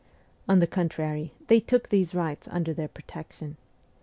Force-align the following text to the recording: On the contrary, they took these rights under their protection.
On 0.49 0.57
the 0.57 0.65
contrary, 0.65 1.31
they 1.45 1.59
took 1.59 1.89
these 1.89 2.15
rights 2.15 2.47
under 2.47 2.73
their 2.73 2.87
protection. 2.87 3.57